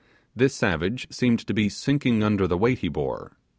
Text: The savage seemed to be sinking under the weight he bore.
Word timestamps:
The 0.35 0.49
savage 0.49 1.05
seemed 1.11 1.45
to 1.45 1.53
be 1.53 1.69
sinking 1.69 2.23
under 2.23 2.47
the 2.47 2.57
weight 2.57 2.79
he 2.79 2.87
bore. 2.89 3.33